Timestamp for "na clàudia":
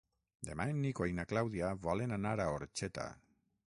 1.19-1.71